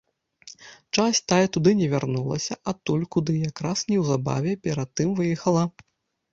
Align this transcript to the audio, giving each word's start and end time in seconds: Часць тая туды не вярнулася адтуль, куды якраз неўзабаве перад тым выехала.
Часць 0.95 1.21
тая 1.33 1.47
туды 1.57 1.71
не 1.81 1.87
вярнулася 1.91 2.59
адтуль, 2.73 3.05
куды 3.19 3.37
якраз 3.51 3.87
неўзабаве 3.95 4.59
перад 4.67 4.89
тым 4.99 5.09
выехала. 5.23 5.63